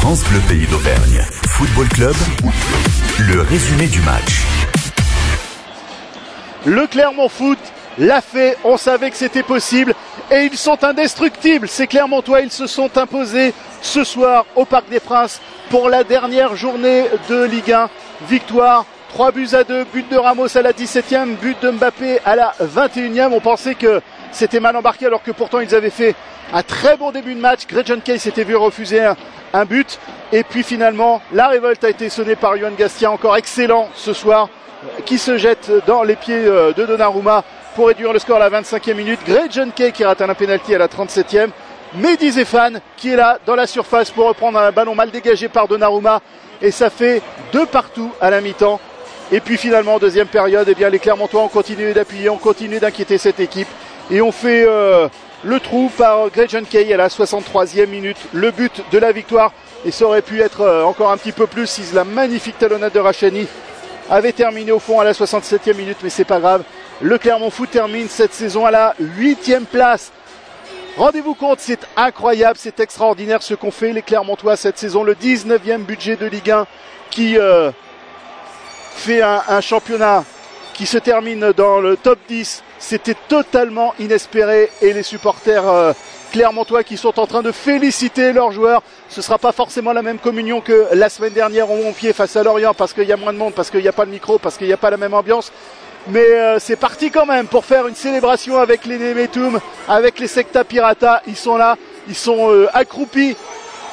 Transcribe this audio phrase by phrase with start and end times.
[0.00, 1.22] France Bleu Pays d'Auvergne.
[1.48, 2.14] Football Club,
[3.18, 4.44] le résumé du match.
[6.64, 7.58] Le Clermont Foot
[7.98, 9.94] l'a fait, on savait que c'était possible
[10.30, 11.68] et ils sont indestructibles.
[11.68, 16.56] Ces Clermontois, ils se sont imposés ce soir au Parc des Princes pour la dernière
[16.56, 17.90] journée de Ligue 1.
[18.28, 22.36] Victoire 3 buts à 2, but de Ramos à la 17e, but de Mbappé à
[22.36, 23.32] la 21e.
[23.32, 24.00] On pensait que
[24.32, 26.14] c'était mal embarqué alors que pourtant ils avaient fait
[26.52, 27.66] un très bon début de match.
[27.66, 29.00] Gretchen Kay s'était vu refuser
[29.54, 29.98] un, but.
[30.32, 34.50] Et puis finalement, la révolte a été sonnée par Johan Gastia, encore excellent ce soir,
[35.06, 38.60] qui se jette dans les pieds euh, de Donnarumma pour réduire le score à la
[38.60, 39.20] 25e minute.
[39.26, 41.48] Gretchen Kay qui rate un penalty à la 37e.
[41.94, 45.66] Mehdi Zefan qui est là dans la surface pour reprendre un ballon mal dégagé par
[45.66, 46.20] Donnarumma.
[46.60, 48.78] Et ça fait deux partout à la mi-temps.
[49.30, 53.18] Et puis finalement, deuxième période, eh bien, les Clermontois ont continué d'appuyer, ont continué d'inquiéter
[53.18, 53.68] cette équipe.
[54.10, 55.06] Et on fait euh,
[55.44, 58.16] le trou par Gretchen Kay à la 63e minute.
[58.32, 59.52] Le but de la victoire.
[59.84, 62.92] Et ça aurait pu être euh, encore un petit peu plus si la magnifique talonnade
[62.92, 63.46] de Rachani
[64.08, 65.98] avait terminé au fond à la 67e minute.
[66.02, 66.62] Mais c'est pas grave.
[67.02, 70.10] Le Clermont Foot termine cette saison à la 8e place.
[70.96, 75.04] Rendez-vous compte, c'est incroyable, c'est extraordinaire ce qu'ont fait les Clermontois cette saison.
[75.04, 76.66] Le 19e budget de Ligue 1
[77.10, 77.70] qui euh,
[78.98, 80.24] fait un, championnat
[80.74, 82.62] qui se termine dans le top 10.
[82.78, 85.92] C'était totalement inespéré et les supporters euh,
[86.32, 88.82] clermontois qui sont en train de féliciter leurs joueurs.
[89.08, 92.36] Ce ne sera pas forcément la même communion que la semaine dernière au Montpied face
[92.36, 94.10] à Lorient parce qu'il y a moins de monde, parce qu'il n'y a pas de
[94.10, 95.52] micro, parce qu'il n'y a pas la même ambiance.
[96.08, 100.26] Mais euh, c'est parti quand même pour faire une célébration avec les Nemetum, avec les
[100.26, 101.22] Secta Pirata.
[101.26, 101.76] Ils sont là,
[102.08, 103.36] ils sont euh, accroupis.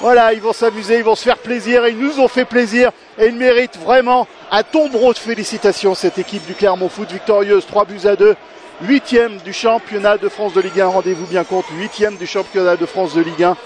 [0.00, 1.86] Voilà, ils vont s'amuser, ils vont se faire plaisir.
[1.88, 6.46] Ils nous ont fait plaisir et ils méritent vraiment un tombereau de félicitations cette équipe
[6.46, 7.66] du Clermont Foot victorieuse.
[7.66, 8.36] 3 buts à 2
[8.82, 11.64] huitième du championnat de France de Ligue 1 rendez-vous bien compte.
[11.76, 13.56] Huitième du championnat de France de Ligue 1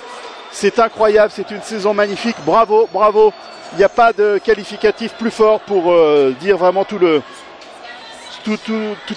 [0.50, 2.36] c'est incroyable c'est une saison magnifique.
[2.46, 3.32] Bravo bravo.
[3.72, 7.02] Il n'y a pas de qualificatif plus fort pour euh, dire vraiment toute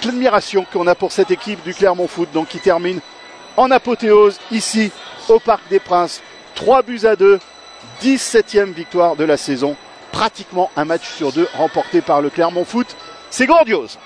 [0.05, 2.99] l'admiration qu'on a pour cette équipe du Clermont Foot donc qui termine
[3.55, 4.91] en apothéose ici
[5.29, 6.21] au Parc des Princes
[6.55, 7.39] 3 buts à 2
[8.01, 9.75] 17e victoire de la saison
[10.11, 12.95] pratiquement un match sur deux remporté par le Clermont Foot.
[13.29, 13.99] C'est grandiose.